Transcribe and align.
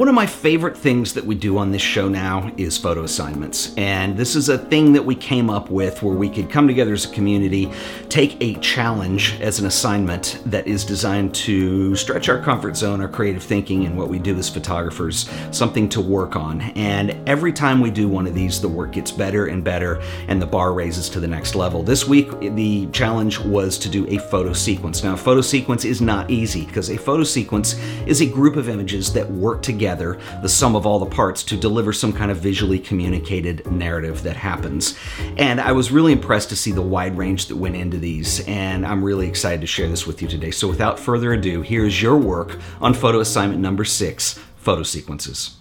One 0.00 0.08
of 0.08 0.14
my 0.14 0.24
favorite 0.24 0.78
things 0.78 1.12
that 1.12 1.26
we 1.26 1.34
do 1.34 1.58
on 1.58 1.72
this 1.72 1.82
show 1.82 2.08
now 2.08 2.50
is 2.56 2.78
photo 2.78 3.04
assignments. 3.04 3.74
And 3.76 4.16
this 4.16 4.34
is 4.34 4.48
a 4.48 4.56
thing 4.56 4.94
that 4.94 5.04
we 5.04 5.14
came 5.14 5.50
up 5.50 5.68
with 5.68 6.02
where 6.02 6.14
we 6.14 6.30
could 6.30 6.48
come 6.48 6.66
together 6.66 6.94
as 6.94 7.04
a 7.04 7.12
community, 7.12 7.70
take 8.08 8.38
a 8.40 8.54
challenge 8.60 9.38
as 9.42 9.60
an 9.60 9.66
assignment 9.66 10.40
that 10.46 10.66
is 10.66 10.86
designed 10.86 11.34
to 11.34 11.94
stretch 11.96 12.30
our 12.30 12.40
comfort 12.40 12.78
zone, 12.78 13.02
our 13.02 13.08
creative 13.08 13.42
thinking, 13.42 13.84
and 13.84 13.94
what 13.94 14.08
we 14.08 14.18
do 14.18 14.34
as 14.38 14.48
photographers, 14.48 15.28
something 15.50 15.86
to 15.90 16.00
work 16.00 16.34
on. 16.34 16.62
And 16.62 17.10
every 17.28 17.52
time 17.52 17.78
we 17.78 17.90
do 17.90 18.08
one 18.08 18.26
of 18.26 18.32
these, 18.34 18.58
the 18.58 18.68
work 18.68 18.92
gets 18.92 19.10
better 19.10 19.48
and 19.48 19.62
better, 19.62 20.00
and 20.28 20.40
the 20.40 20.46
bar 20.46 20.72
raises 20.72 21.10
to 21.10 21.20
the 21.20 21.28
next 21.28 21.54
level. 21.54 21.82
This 21.82 22.08
week, 22.08 22.30
the 22.40 22.86
challenge 22.86 23.38
was 23.38 23.76
to 23.76 23.90
do 23.90 24.08
a 24.08 24.16
photo 24.16 24.54
sequence. 24.54 25.04
Now, 25.04 25.12
a 25.12 25.18
photo 25.18 25.42
sequence 25.42 25.84
is 25.84 26.00
not 26.00 26.30
easy 26.30 26.64
because 26.64 26.88
a 26.88 26.96
photo 26.96 27.22
sequence 27.22 27.74
is 28.06 28.22
a 28.22 28.26
group 28.26 28.56
of 28.56 28.70
images 28.70 29.12
that 29.12 29.30
work 29.30 29.60
together 29.60 29.89
together 29.90 30.20
the 30.42 30.48
sum 30.48 30.76
of 30.76 30.86
all 30.86 30.98
the 31.00 31.06
parts 31.06 31.42
to 31.42 31.56
deliver 31.56 31.92
some 31.92 32.12
kind 32.12 32.30
of 32.30 32.38
visually 32.38 32.78
communicated 32.78 33.68
narrative 33.70 34.22
that 34.22 34.36
happens. 34.36 34.96
And 35.36 35.60
I 35.60 35.72
was 35.72 35.90
really 35.90 36.12
impressed 36.12 36.48
to 36.50 36.56
see 36.56 36.70
the 36.70 36.82
wide 36.82 37.16
range 37.16 37.46
that 37.46 37.56
went 37.56 37.74
into 37.74 37.98
these, 37.98 38.46
and 38.46 38.86
I'm 38.86 39.02
really 39.02 39.28
excited 39.28 39.60
to 39.62 39.66
share 39.66 39.88
this 39.88 40.06
with 40.06 40.22
you 40.22 40.28
today. 40.28 40.52
So 40.52 40.68
without 40.68 40.98
further 40.98 41.32
ado, 41.32 41.62
here's 41.62 42.00
your 42.00 42.16
work 42.16 42.58
on 42.80 42.94
photo 42.94 43.18
assignment 43.20 43.60
number 43.60 43.84
six 43.84 44.38
photo 44.56 44.84
sequences. 44.84 45.59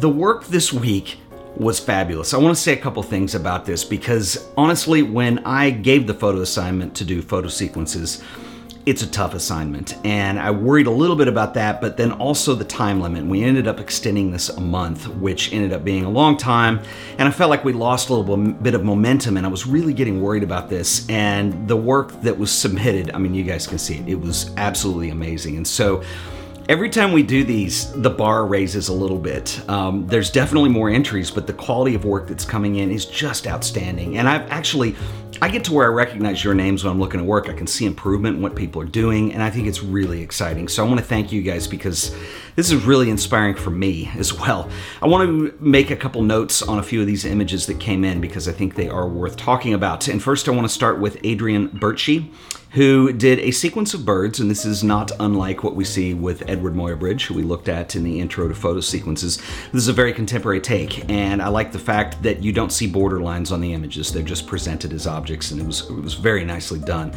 The 0.00 0.08
work 0.08 0.46
this 0.46 0.72
week 0.72 1.18
was 1.56 1.78
fabulous. 1.78 2.34
I 2.34 2.38
want 2.38 2.56
to 2.56 2.60
say 2.60 2.72
a 2.72 2.76
couple 2.76 3.02
things 3.02 3.34
about 3.34 3.64
this 3.64 3.84
because 3.84 4.48
honestly, 4.56 5.02
when 5.02 5.38
I 5.40 5.70
gave 5.70 6.06
the 6.06 6.14
photo 6.14 6.40
assignment 6.40 6.96
to 6.96 7.04
do 7.04 7.22
photo 7.22 7.48
sequences, 7.48 8.22
it's 8.86 9.02
a 9.02 9.06
tough 9.06 9.34
assignment. 9.34 9.96
And 10.04 10.38
I 10.38 10.50
worried 10.50 10.86
a 10.86 10.90
little 10.90 11.16
bit 11.16 11.28
about 11.28 11.54
that, 11.54 11.80
but 11.80 11.96
then 11.96 12.12
also 12.12 12.54
the 12.54 12.64
time 12.64 13.00
limit. 13.00 13.24
We 13.24 13.42
ended 13.42 13.66
up 13.66 13.80
extending 13.80 14.30
this 14.30 14.50
a 14.50 14.60
month, 14.60 15.08
which 15.08 15.52
ended 15.52 15.72
up 15.72 15.84
being 15.84 16.04
a 16.04 16.10
long 16.10 16.36
time. 16.36 16.80
And 17.18 17.26
I 17.26 17.30
felt 17.30 17.48
like 17.48 17.64
we 17.64 17.72
lost 17.72 18.10
a 18.10 18.14
little 18.14 18.36
bit 18.36 18.74
of 18.74 18.84
momentum, 18.84 19.36
and 19.36 19.46
I 19.46 19.48
was 19.48 19.66
really 19.66 19.94
getting 19.94 20.20
worried 20.20 20.42
about 20.42 20.68
this. 20.68 21.08
And 21.08 21.66
the 21.66 21.76
work 21.76 22.20
that 22.22 22.36
was 22.36 22.50
submitted, 22.50 23.10
I 23.14 23.18
mean, 23.18 23.32
you 23.32 23.44
guys 23.44 23.66
can 23.66 23.78
see 23.78 23.98
it, 23.98 24.08
it 24.08 24.20
was 24.20 24.54
absolutely 24.56 25.08
amazing. 25.10 25.56
And 25.56 25.66
so, 25.66 26.02
Every 26.66 26.88
time 26.88 27.12
we 27.12 27.22
do 27.22 27.44
these, 27.44 27.92
the 27.92 28.08
bar 28.08 28.46
raises 28.46 28.88
a 28.88 28.92
little 28.94 29.18
bit. 29.18 29.60
Um, 29.68 30.06
there's 30.06 30.30
definitely 30.30 30.70
more 30.70 30.88
entries, 30.88 31.30
but 31.30 31.46
the 31.46 31.52
quality 31.52 31.94
of 31.94 32.06
work 32.06 32.26
that's 32.26 32.46
coming 32.46 32.76
in 32.76 32.90
is 32.90 33.04
just 33.04 33.46
outstanding. 33.46 34.16
And 34.16 34.26
I've 34.26 34.50
actually, 34.50 34.96
I 35.42 35.50
get 35.50 35.62
to 35.64 35.74
where 35.74 35.84
I 35.84 35.94
recognize 35.94 36.42
your 36.42 36.54
names 36.54 36.82
when 36.82 36.90
I'm 36.90 36.98
looking 36.98 37.20
at 37.20 37.26
work. 37.26 37.50
I 37.50 37.52
can 37.52 37.66
see 37.66 37.84
improvement 37.84 38.36
in 38.36 38.42
what 38.42 38.56
people 38.56 38.80
are 38.80 38.86
doing, 38.86 39.34
and 39.34 39.42
I 39.42 39.50
think 39.50 39.68
it's 39.68 39.82
really 39.82 40.22
exciting. 40.22 40.68
So 40.68 40.82
I 40.82 40.88
want 40.88 41.00
to 41.00 41.04
thank 41.04 41.32
you 41.32 41.42
guys 41.42 41.66
because 41.66 42.16
this 42.56 42.72
is 42.72 42.82
really 42.82 43.10
inspiring 43.10 43.56
for 43.56 43.70
me 43.70 44.10
as 44.16 44.32
well. 44.32 44.70
I 45.02 45.06
want 45.06 45.28
to 45.28 45.54
make 45.62 45.90
a 45.90 45.96
couple 45.96 46.22
notes 46.22 46.62
on 46.62 46.78
a 46.78 46.82
few 46.82 47.02
of 47.02 47.06
these 47.06 47.26
images 47.26 47.66
that 47.66 47.78
came 47.78 48.04
in 48.04 48.22
because 48.22 48.48
I 48.48 48.52
think 48.52 48.74
they 48.74 48.88
are 48.88 49.06
worth 49.06 49.36
talking 49.36 49.74
about. 49.74 50.08
And 50.08 50.22
first, 50.22 50.48
I 50.48 50.52
want 50.52 50.66
to 50.66 50.72
start 50.72 50.98
with 50.98 51.18
Adrian 51.24 51.68
Birchie 51.68 52.30
who 52.74 53.12
did 53.12 53.38
a 53.38 53.52
sequence 53.52 53.94
of 53.94 54.04
birds, 54.04 54.40
and 54.40 54.50
this 54.50 54.64
is 54.64 54.82
not 54.82 55.12
unlike 55.20 55.62
what 55.62 55.76
we 55.76 55.84
see 55.84 56.12
with 56.12 56.40
Eadweard 56.46 56.74
Muybridge, 56.74 57.26
who 57.26 57.34
we 57.34 57.42
looked 57.42 57.68
at 57.68 57.94
in 57.94 58.02
the 58.02 58.18
intro 58.18 58.48
to 58.48 58.54
photo 58.54 58.80
sequences. 58.80 59.36
This 59.72 59.82
is 59.82 59.88
a 59.88 59.92
very 59.92 60.12
contemporary 60.12 60.60
take, 60.60 61.08
and 61.08 61.40
I 61.40 61.48
like 61.48 61.70
the 61.70 61.78
fact 61.78 62.20
that 62.24 62.42
you 62.42 62.52
don't 62.52 62.72
see 62.72 62.88
border 62.88 63.20
lines 63.20 63.52
on 63.52 63.60
the 63.60 63.72
images. 63.72 64.12
They're 64.12 64.24
just 64.24 64.48
presented 64.48 64.92
as 64.92 65.06
objects, 65.06 65.52
and 65.52 65.60
it 65.60 65.66
was, 65.66 65.88
it 65.88 66.02
was 66.02 66.14
very 66.14 66.44
nicely 66.44 66.80
done. 66.80 67.12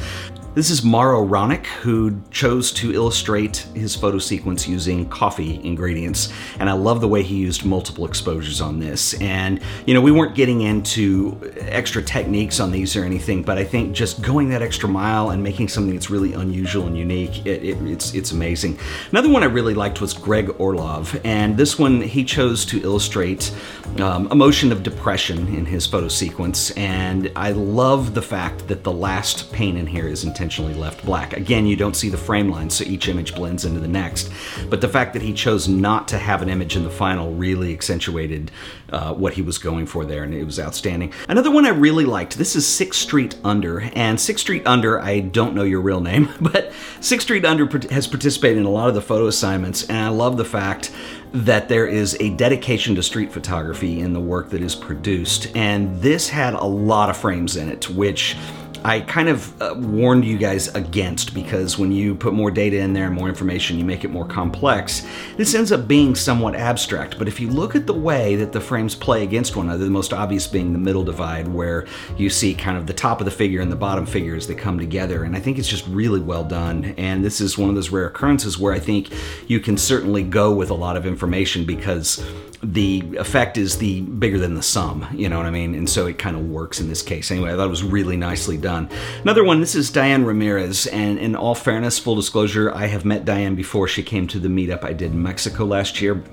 This 0.57 0.71
is 0.71 0.83
Maro 0.83 1.23
Ronick, 1.23 1.67
who 1.67 2.19
chose 2.31 2.71
to 2.71 2.91
illustrate 2.91 3.57
his 3.75 3.95
photo 3.95 4.17
sequence 4.17 4.67
using 4.67 5.07
coffee 5.07 5.63
ingredients. 5.63 6.33
And 6.57 6.67
I 6.67 6.73
love 6.73 6.99
the 6.99 7.07
way 7.07 7.21
he 7.21 7.35
used 7.35 7.63
multiple 7.63 8.07
exposures 8.07 8.59
on 8.59 8.79
this. 8.79 9.13
And, 9.21 9.61
you 9.85 9.93
know, 9.93 10.01
we 10.01 10.11
weren't 10.11 10.33
getting 10.33 10.61
into 10.61 11.39
extra 11.59 12.01
techniques 12.01 12.59
on 12.59 12.71
these 12.71 12.95
or 12.95 13.03
anything, 13.03 13.43
but 13.43 13.59
I 13.59 13.63
think 13.65 13.93
just 13.93 14.23
going 14.23 14.49
that 14.49 14.63
extra 14.63 14.89
mile 14.89 15.29
and 15.29 15.43
making 15.43 15.67
something 15.67 15.93
that's 15.93 16.09
really 16.09 16.33
unusual 16.33 16.87
and 16.87 16.97
unique, 16.97 17.45
it, 17.45 17.63
it, 17.63 17.77
it's, 17.83 18.15
it's 18.15 18.31
amazing. 18.31 18.79
Another 19.11 19.29
one 19.29 19.43
I 19.43 19.45
really 19.45 19.75
liked 19.75 20.01
was 20.01 20.11
Greg 20.15 20.49
Orlov. 20.59 21.21
And 21.23 21.55
this 21.55 21.77
one, 21.77 22.01
he 22.01 22.23
chose 22.23 22.65
to 22.65 22.81
illustrate 22.81 23.55
um, 23.99 24.27
emotion 24.31 24.71
of 24.71 24.81
depression 24.81 25.37
in 25.55 25.67
his 25.67 25.85
photo 25.85 26.07
sequence. 26.07 26.71
And 26.71 27.31
I 27.35 27.51
love 27.51 28.15
the 28.15 28.23
fact 28.23 28.67
that 28.69 28.83
the 28.83 28.91
last 28.91 29.53
paint 29.53 29.77
in 29.77 29.85
here 29.85 30.07
is 30.07 30.23
intended 30.23 30.46
intentionally 30.47 30.73
left 30.73 31.03
black. 31.05 31.33
Again, 31.33 31.67
you 31.67 31.75
don't 31.75 31.93
see 31.93 32.07
the 32.07 32.15
frame 32.15 32.49
lines, 32.49 32.75
so 32.75 32.85
each 32.85 33.09
image 33.09 33.35
blends 33.35 33.65
into 33.65 33.81
the 33.81 33.87
next. 33.87 34.31
But 34.69 34.79
the 34.79 34.87
fact 34.87 35.11
that 35.11 35.21
he 35.21 35.33
chose 35.33 35.67
not 35.67 36.07
to 36.07 36.17
have 36.17 36.41
an 36.41 36.47
image 36.47 36.77
in 36.77 36.83
the 36.83 36.89
final 36.89 37.33
really 37.33 37.73
accentuated 37.73 38.49
uh, 38.89 39.13
what 39.13 39.33
he 39.33 39.41
was 39.41 39.57
going 39.57 39.87
for 39.87 40.05
there, 40.05 40.23
and 40.23 40.33
it 40.33 40.45
was 40.45 40.57
outstanding. 40.57 41.11
Another 41.27 41.51
one 41.51 41.65
I 41.65 41.71
really 41.71 42.05
liked, 42.05 42.37
this 42.37 42.55
is 42.55 42.65
Sixth 42.65 43.01
Street 43.01 43.35
Under, 43.43 43.81
and 43.93 44.17
Sixth 44.17 44.41
Street 44.41 44.65
Under, 44.65 45.01
I 45.01 45.19
don't 45.19 45.53
know 45.53 45.63
your 45.63 45.81
real 45.81 45.99
name, 45.99 46.29
but 46.39 46.71
Sixth 47.01 47.25
Street 47.25 47.43
Under 47.43 47.67
has 47.89 48.07
participated 48.07 48.59
in 48.59 48.65
a 48.65 48.69
lot 48.69 48.87
of 48.87 48.95
the 48.95 49.01
photo 49.01 49.27
assignments, 49.27 49.83
and 49.89 49.97
I 49.97 50.07
love 50.07 50.37
the 50.37 50.45
fact 50.45 50.93
that 51.33 51.67
there 51.67 51.85
is 51.85 52.15
a 52.21 52.29
dedication 52.31 52.95
to 52.95 53.03
street 53.03 53.33
photography 53.33 53.99
in 53.99 54.13
the 54.13 54.19
work 54.21 54.49
that 54.51 54.61
is 54.61 54.75
produced. 54.75 55.53
And 55.57 56.01
this 56.01 56.29
had 56.29 56.53
a 56.53 56.63
lot 56.63 57.09
of 57.09 57.17
frames 57.17 57.57
in 57.57 57.69
it, 57.69 57.89
which 57.89 58.37
I 58.83 59.01
kind 59.01 59.29
of 59.29 59.61
uh, 59.61 59.73
warned 59.77 60.25
you 60.25 60.37
guys 60.37 60.67
against 60.75 61.33
because 61.33 61.77
when 61.77 61.91
you 61.91 62.15
put 62.15 62.33
more 62.33 62.51
data 62.51 62.77
in 62.77 62.93
there 62.93 63.05
and 63.05 63.15
more 63.15 63.27
information, 63.27 63.77
you 63.77 63.85
make 63.85 64.03
it 64.03 64.09
more 64.09 64.25
complex. 64.25 65.05
This 65.35 65.55
ends 65.55 65.71
up 65.71 65.87
being 65.87 66.15
somewhat 66.15 66.55
abstract, 66.55 67.17
but 67.17 67.27
if 67.27 67.39
you 67.39 67.49
look 67.49 67.75
at 67.75 67.85
the 67.85 67.93
way 67.93 68.35
that 68.35 68.51
the 68.51 68.61
frames 68.61 68.95
play 68.95 69.23
against 69.23 69.55
one 69.55 69.67
another, 69.67 69.83
the 69.83 69.89
most 69.89 70.13
obvious 70.13 70.47
being 70.47 70.73
the 70.73 70.79
middle 70.79 71.03
divide 71.03 71.47
where 71.47 71.85
you 72.17 72.29
see 72.29 72.53
kind 72.53 72.77
of 72.77 72.87
the 72.87 72.93
top 72.93 73.19
of 73.19 73.25
the 73.25 73.31
figure 73.31 73.61
and 73.61 73.71
the 73.71 73.75
bottom 73.75 74.05
figure 74.05 74.35
as 74.35 74.47
they 74.47 74.55
come 74.55 74.79
together, 74.79 75.23
and 75.23 75.35
I 75.35 75.39
think 75.39 75.57
it's 75.57 75.69
just 75.69 75.87
really 75.87 76.21
well 76.21 76.43
done. 76.43 76.93
And 76.97 77.25
this 77.25 77.41
is 77.41 77.57
one 77.57 77.69
of 77.69 77.75
those 77.75 77.89
rare 77.89 78.07
occurrences 78.07 78.57
where 78.57 78.73
I 78.73 78.79
think 78.79 79.09
you 79.47 79.59
can 79.59 79.77
certainly 79.77 80.23
go 80.23 80.53
with 80.53 80.69
a 80.69 80.75
lot 80.75 80.97
of 80.97 81.05
information 81.05 81.65
because 81.65 82.23
the 82.63 83.03
effect 83.17 83.57
is 83.57 83.77
the 83.77 84.01
bigger 84.01 84.39
than 84.39 84.55
the 84.55 84.63
sum, 84.63 85.07
you 85.13 85.29
know 85.29 85.37
what 85.37 85.45
I 85.45 85.51
mean? 85.51 85.75
And 85.75 85.89
so 85.89 86.07
it 86.07 86.17
kind 86.17 86.35
of 86.35 86.47
works 86.47 86.79
in 86.79 86.89
this 86.89 87.01
case. 87.01 87.29
Anyway, 87.29 87.51
I 87.51 87.55
thought 87.55 87.67
it 87.67 87.69
was 87.69 87.83
really 87.83 88.17
nicely 88.17 88.57
done. 88.57 88.89
Another 89.21 89.43
one, 89.43 89.59
this 89.59 89.75
is 89.75 89.91
Diane 89.91 90.25
Ramirez, 90.25 90.87
and 90.87 91.19
in 91.19 91.35
all 91.35 91.55
fairness, 91.55 91.99
full 91.99 92.15
disclosure, 92.15 92.73
I 92.73 92.87
have 92.87 93.05
met 93.05 93.25
Diane 93.25 93.55
before 93.55 93.87
she 93.87 94.01
came 94.01 94.27
to 94.27 94.39
the 94.39 94.49
meetup 94.49 94.83
I 94.83 94.93
did 94.93 95.11
in 95.11 95.21
Mexico 95.21 95.65
last 95.65 96.01
year 96.01 96.23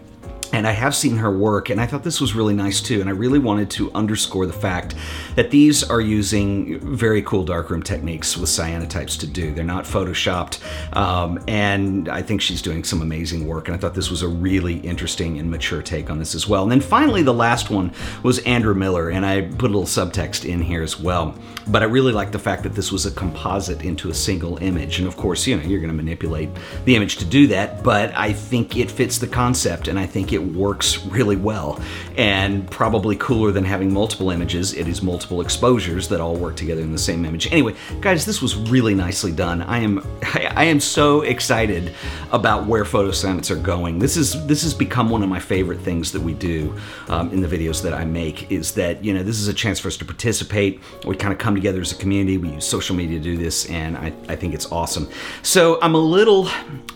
and 0.53 0.67
I 0.67 0.73
have 0.73 0.95
seen 0.95 1.17
her 1.17 1.31
work, 1.31 1.71
and 1.71 1.81
I 1.81 1.87
thought 1.87 2.03
this 2.03 2.21
was 2.21 2.35
really 2.35 2.55
nice 2.55 2.81
too. 2.81 3.01
And 3.01 3.09
I 3.09 3.13
really 3.13 3.39
wanted 3.39 3.71
to 3.71 3.93
underscore 3.93 4.47
the 4.47 4.53
fact 4.53 4.95
that 5.37 5.51
these 5.51 5.83
are 5.83 6.01
using 6.01 6.81
very 6.81 7.23
cool 7.23 7.45
darkroom 7.45 7.83
techniques 7.83 8.37
with 8.37 8.51
cyanotypes 8.51 9.19
to 9.21 9.27
do. 9.27 9.53
They're 9.53 9.65
not 9.65 9.85
photoshopped, 9.85 10.61
um, 10.97 11.43
and 11.49 12.09
I 12.09 12.23
think 12.23 12.41
she's 12.41 12.63
doing 12.63 12.85
some 12.85 13.03
amazing 13.03 13.47
work. 13.47 13.69
And 13.69 13.77
I 13.77 13.79
thought 13.79 13.95
this 13.95 14.11
was 14.11 14.23
a 14.23 14.29
really 14.29 14.79
interesting 14.81 15.39
and 15.39 15.51
mature 15.51 15.83
take 15.83 16.11
on 16.11 16.19
this 16.19 16.35
as 16.35 16.49
well. 16.49 16.63
And 16.63 16.73
then 16.73 16.81
finally, 16.81 17.23
the 17.23 17.35
last 17.35 17.71
one 17.71 17.93
was 18.23 18.39
Andrew 18.41 18.75
Miller, 18.75 19.11
and 19.11 19.25
I 19.25 19.43
put 19.43 19.71
a 19.71 19.75
little 19.75 19.85
subtext 19.85 20.49
in 20.49 20.61
here 20.61 20.83
as 20.83 20.99
well. 21.01 21.35
But 21.67 21.83
I 21.83 21.87
really 21.87 22.13
like 22.13 22.31
the 22.31 22.39
fact 22.39 22.63
that 22.65 22.75
this 22.75 22.93
was 22.93 23.07
a 23.07 23.11
composite 23.11 23.83
into 23.83 24.11
a 24.11 24.15
single 24.15 24.59
image. 24.59 24.99
And 24.99 25.09
of 25.09 25.17
course, 25.17 25.47
you 25.47 25.57
know, 25.57 25.63
you're 25.63 25.81
going 25.81 25.91
to 25.91 25.97
manipulate 25.97 26.51
the 26.85 26.95
image 26.95 27.17
to 27.17 27.25
do 27.25 27.47
that, 27.49 27.83
but 27.83 28.15
I 28.15 28.33
think 28.33 28.77
it 28.77 28.91
fits 28.91 29.19
the 29.19 29.27
concept, 29.27 29.89
and 29.89 29.99
I 29.99 30.07
think 30.07 30.33
it 30.33 30.43
works 30.53 31.05
really 31.07 31.37
well 31.37 31.81
and 32.17 32.71
probably 32.71 33.17
cooler 33.17 33.53
than 33.53 33.65
having 33.65 33.93
multiple 33.93 34.31
images. 34.31 34.75
It 34.75 34.89
is 34.89 35.03
multiple 35.03 35.41
exposures 35.41 36.09
that 36.09 36.21
all 36.21 36.37
work 36.37 36.57
together 36.57 36.83
in 36.83 36.93
the 36.93 36.99
same 36.99 37.25
image. 37.25 37.51
Anyway, 37.53 37.75
guys, 38.01 38.25
this 38.25 38.43
was 38.43 38.57
really 38.57 38.95
nicely 38.95 39.33
done. 39.33 39.63
I 39.63 39.79
am 39.79 40.07
I 40.35 40.65
am 40.65 40.81
so 40.81 41.23
excited 41.23 41.93
about 42.33 42.67
where 42.67 42.85
photo 42.85 43.11
assignments 43.11 43.51
are 43.51 43.57
going. 43.57 43.99
This 43.99 44.17
is 44.17 44.47
this 44.47 44.63
has 44.63 44.75
become 44.75 45.11
one 45.11 45.23
of 45.23 45.29
my 45.29 45.41
favorite 45.41 45.81
things 45.81 46.13
that 46.13 46.21
we 46.21 46.35
do 46.35 46.75
um, 47.09 47.31
in 47.33 47.41
the 47.41 47.49
videos 47.49 47.83
that 47.83 47.95
I 47.95 48.05
make 48.05 48.51
is 48.51 48.73
that 48.73 49.05
you 49.05 49.15
know 49.15 49.23
this 49.23 49.41
is 49.41 49.49
a 49.49 49.55
chance 49.55 49.79
for 49.79 49.89
us 49.89 49.97
to 49.99 50.05
participate. 50.05 50.81
We 51.05 51.17
kind 51.17 51.33
of 51.33 51.39
come 51.39 51.55
together 51.55 51.81
as 51.81 51.93
a 51.93 51.97
community. 51.97 52.39
We 52.39 52.51
use 52.51 52.67
social 52.67 52.97
media 52.97 53.19
to 53.19 53.25
do 53.25 53.37
this, 53.37 53.67
and 53.71 53.97
I, 53.97 54.13
I 54.29 54.37
think 54.37 54.55
it's 54.55 54.71
awesome. 54.73 55.09
So 55.43 55.79
I'm 55.81 55.95
a 55.95 55.99
little 55.99 56.49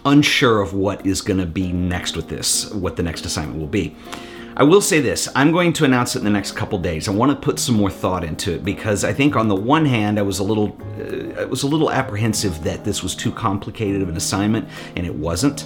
unsure 0.04 0.60
of 0.60 0.74
what 0.74 1.06
is 1.06 1.20
going 1.20 1.38
to 1.38 1.46
be 1.46 1.72
next 1.72 2.16
with 2.16 2.28
this, 2.28 2.70
what 2.72 2.96
the 2.96 3.02
next 3.02 3.24
assignment 3.28 3.60
will 3.60 3.66
be. 3.66 3.94
I 4.56 4.64
will 4.64 4.80
say 4.80 5.00
this, 5.00 5.28
I'm 5.36 5.52
going 5.52 5.72
to 5.74 5.84
announce 5.84 6.16
it 6.16 6.18
in 6.18 6.24
the 6.24 6.30
next 6.30 6.52
couple 6.52 6.80
days. 6.80 7.06
I 7.06 7.12
want 7.12 7.30
to 7.30 7.36
put 7.36 7.60
some 7.60 7.76
more 7.76 7.90
thought 7.90 8.24
into 8.24 8.54
it 8.54 8.64
because 8.64 9.04
I 9.04 9.12
think 9.12 9.36
on 9.36 9.46
the 9.46 9.54
one 9.54 9.86
hand 9.86 10.18
I 10.18 10.22
was 10.22 10.40
a 10.40 10.42
little 10.42 10.76
uh, 10.98 11.42
I 11.42 11.44
was 11.44 11.62
a 11.62 11.68
little 11.68 11.92
apprehensive 11.92 12.64
that 12.64 12.84
this 12.84 13.00
was 13.00 13.14
too 13.14 13.30
complicated 13.30 14.02
of 14.02 14.08
an 14.08 14.16
assignment 14.16 14.68
and 14.96 15.06
it 15.06 15.14
wasn't. 15.14 15.64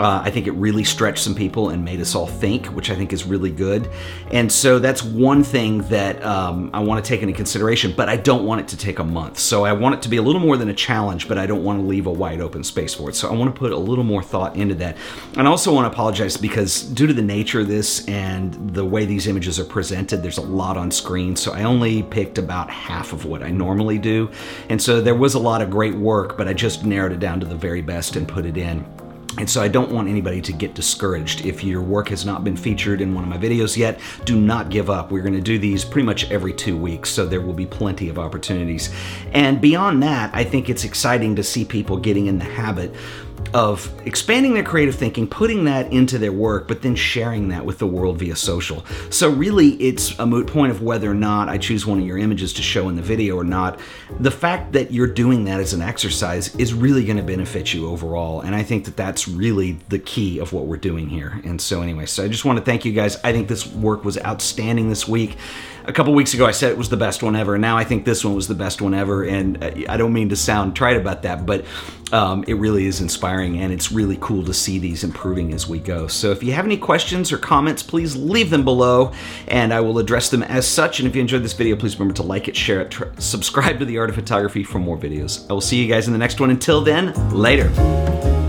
Uh, 0.00 0.22
I 0.24 0.30
think 0.30 0.46
it 0.46 0.52
really 0.52 0.82
stretched 0.82 1.22
some 1.22 1.34
people 1.34 1.68
and 1.68 1.84
made 1.84 2.00
us 2.00 2.14
all 2.14 2.26
think, 2.26 2.68
which 2.68 2.90
I 2.90 2.94
think 2.94 3.12
is 3.12 3.26
really 3.26 3.50
good. 3.50 3.90
And 4.30 4.50
so 4.50 4.78
that's 4.78 5.04
one 5.04 5.44
thing 5.44 5.82
that 5.88 6.24
um, 6.24 6.70
I 6.72 6.80
want 6.80 7.04
to 7.04 7.06
take 7.06 7.20
into 7.20 7.34
consideration, 7.34 7.92
but 7.94 8.08
I 8.08 8.16
don't 8.16 8.46
want 8.46 8.62
it 8.62 8.68
to 8.68 8.78
take 8.78 8.98
a 8.98 9.04
month. 9.04 9.38
So 9.38 9.66
I 9.66 9.74
want 9.74 9.96
it 9.96 10.00
to 10.00 10.08
be 10.08 10.16
a 10.16 10.22
little 10.22 10.40
more 10.40 10.56
than 10.56 10.70
a 10.70 10.74
challenge, 10.74 11.28
but 11.28 11.36
I 11.36 11.44
don't 11.44 11.62
want 11.62 11.80
to 11.80 11.86
leave 11.86 12.06
a 12.06 12.10
wide 12.10 12.40
open 12.40 12.64
space 12.64 12.94
for 12.94 13.10
it. 13.10 13.14
So 13.14 13.28
I 13.28 13.34
want 13.34 13.54
to 13.54 13.58
put 13.58 13.72
a 13.72 13.76
little 13.76 14.02
more 14.02 14.22
thought 14.22 14.56
into 14.56 14.74
that. 14.76 14.96
And 15.36 15.46
I 15.46 15.50
also 15.50 15.70
want 15.70 15.84
to 15.84 15.90
apologize 15.90 16.34
because 16.34 16.82
due 16.82 17.06
to 17.06 17.12
the 17.12 17.20
nature 17.20 17.60
of 17.60 17.68
this 17.68 18.08
and 18.08 18.72
the 18.72 18.86
way 18.86 19.04
these 19.04 19.26
images 19.26 19.60
are 19.60 19.66
presented, 19.66 20.22
there's 20.22 20.38
a 20.38 20.40
lot 20.40 20.78
on 20.78 20.90
screen. 20.90 21.36
So 21.36 21.52
I 21.52 21.64
only 21.64 22.04
picked 22.04 22.38
about 22.38 22.70
half 22.70 23.12
of 23.12 23.26
what 23.26 23.42
I 23.42 23.50
normally 23.50 23.98
do. 23.98 24.30
And 24.70 24.80
so 24.80 25.02
there 25.02 25.14
was 25.14 25.34
a 25.34 25.38
lot 25.38 25.60
of 25.60 25.68
great 25.68 25.94
work, 25.94 26.38
but 26.38 26.48
I 26.48 26.54
just 26.54 26.86
narrowed 26.86 27.12
it 27.12 27.20
down 27.20 27.38
to 27.40 27.46
the 27.46 27.54
very 27.54 27.82
best 27.82 28.16
and 28.16 28.26
put 28.26 28.46
it 28.46 28.56
in. 28.56 28.82
And 29.38 29.48
so 29.48 29.62
I 29.62 29.68
don't 29.68 29.92
want 29.92 30.08
anybody 30.08 30.40
to 30.42 30.52
get 30.52 30.74
discouraged. 30.74 31.46
If 31.46 31.62
your 31.62 31.82
work 31.82 32.08
has 32.08 32.26
not 32.26 32.42
been 32.42 32.56
featured 32.56 33.00
in 33.00 33.14
one 33.14 33.22
of 33.22 33.30
my 33.30 33.38
videos 33.38 33.76
yet, 33.76 34.00
do 34.24 34.40
not 34.40 34.70
give 34.70 34.90
up. 34.90 35.10
We're 35.10 35.22
going 35.22 35.34
to 35.34 35.40
do 35.40 35.58
these 35.58 35.84
pretty 35.84 36.04
much 36.04 36.30
every 36.30 36.52
two 36.52 36.76
weeks, 36.76 37.10
so 37.10 37.26
there 37.26 37.40
will 37.40 37.54
be 37.54 37.66
plenty 37.66 38.08
of 38.08 38.18
opportunities. 38.18 38.92
And 39.32 39.60
beyond 39.60 40.02
that, 40.02 40.34
I 40.34 40.42
think 40.42 40.68
it's 40.68 40.84
exciting 40.84 41.36
to 41.36 41.44
see 41.44 41.64
people 41.64 41.96
getting 41.96 42.26
in 42.26 42.38
the 42.38 42.44
habit 42.44 42.94
of 43.54 43.90
expanding 44.06 44.54
their 44.54 44.62
creative 44.62 44.94
thinking, 44.94 45.26
putting 45.26 45.64
that 45.64 45.92
into 45.92 46.18
their 46.18 46.32
work, 46.32 46.68
but 46.68 46.82
then 46.82 46.94
sharing 46.94 47.48
that 47.48 47.64
with 47.64 47.78
the 47.78 47.86
world 47.86 48.18
via 48.18 48.36
social. 48.36 48.84
So 49.10 49.30
really, 49.30 49.70
it's 49.74 50.18
a 50.18 50.26
moot 50.26 50.46
point 50.46 50.70
of 50.70 50.82
whether 50.82 51.10
or 51.10 51.14
not 51.14 51.48
I 51.48 51.58
choose 51.58 51.84
one 51.86 51.98
of 51.98 52.06
your 52.06 52.18
images 52.18 52.52
to 52.54 52.62
show 52.62 52.88
in 52.88 52.96
the 52.96 53.02
video 53.02 53.36
or 53.36 53.44
not. 53.44 53.80
The 54.20 54.30
fact 54.30 54.72
that 54.72 54.92
you're 54.92 55.06
doing 55.06 55.44
that 55.44 55.60
as 55.60 55.72
an 55.72 55.82
exercise 55.82 56.54
is 56.56 56.72
really 56.72 57.04
going 57.04 57.16
to 57.16 57.22
benefit 57.22 57.74
you 57.74 57.88
overall, 57.88 58.40
and 58.40 58.54
I 58.54 58.62
think 58.62 58.84
that 58.84 58.96
that's 58.96 59.26
really 59.26 59.78
the 59.88 59.98
key 59.98 60.38
of 60.38 60.52
what 60.52 60.66
we're 60.66 60.76
doing 60.76 61.08
here. 61.08 61.40
And 61.44 61.60
so 61.60 61.82
anyway, 61.82 62.06
so 62.06 62.24
I 62.24 62.28
just 62.28 62.44
want 62.44 62.58
to 62.58 62.64
thank 62.64 62.84
you 62.84 62.92
guys. 62.92 63.16
I 63.24 63.32
think 63.32 63.48
this 63.48 63.66
work 63.66 64.04
was 64.04 64.18
outstanding 64.18 64.88
this 64.88 65.08
week 65.08 65.36
a 65.84 65.92
couple 65.92 66.12
weeks 66.14 66.34
ago 66.34 66.46
I 66.46 66.50
said 66.50 66.72
it 66.72 66.78
was 66.78 66.88
the 66.88 66.96
best 66.96 67.22
one 67.22 67.36
ever, 67.36 67.54
and 67.54 67.62
now 67.62 67.76
I 67.76 67.84
think 67.84 68.04
this 68.04 68.24
one 68.24 68.34
was 68.34 68.48
the 68.48 68.54
best 68.54 68.80
one 68.80 68.94
ever. 68.94 69.24
And 69.24 69.62
uh, 69.62 69.70
I 69.88 69.96
don't 69.96 70.12
mean 70.12 70.28
to 70.30 70.36
sound 70.36 70.76
trite 70.76 70.96
about 70.96 71.22
that, 71.22 71.46
but 71.46 71.64
um, 72.12 72.44
it 72.48 72.54
really 72.54 72.86
is 72.86 73.00
inspiring, 73.00 73.58
and 73.58 73.72
it's 73.72 73.92
really 73.92 74.18
cool 74.20 74.44
to 74.44 74.54
see 74.54 74.78
these 74.78 75.04
improving 75.04 75.54
as 75.54 75.68
we 75.68 75.78
go. 75.78 76.06
So 76.08 76.30
if 76.32 76.42
you 76.42 76.52
have 76.52 76.64
any 76.64 76.76
questions 76.76 77.32
or 77.32 77.38
comments, 77.38 77.82
please 77.82 78.16
leave 78.16 78.50
them 78.50 78.64
below, 78.64 79.12
and 79.48 79.72
I 79.72 79.80
will 79.80 79.98
address 79.98 80.28
them 80.28 80.42
as 80.42 80.66
such. 80.66 81.00
And 81.00 81.08
if 81.08 81.14
you 81.14 81.20
enjoyed 81.20 81.44
this 81.44 81.52
video, 81.52 81.76
please 81.76 81.94
remember 81.98 82.14
to 82.14 82.22
like 82.22 82.48
it, 82.48 82.56
share 82.56 82.80
it, 82.80 82.96
subscribe 83.18 83.78
to 83.78 83.84
The 83.84 83.98
Art 83.98 84.10
of 84.10 84.16
Photography 84.16 84.64
for 84.64 84.78
more 84.78 84.98
videos. 84.98 85.48
I 85.48 85.52
will 85.52 85.60
see 85.60 85.80
you 85.80 85.88
guys 85.88 86.06
in 86.06 86.12
the 86.12 86.18
next 86.18 86.40
one. 86.40 86.50
Until 86.50 86.80
then, 86.80 87.14
later. 87.30 88.39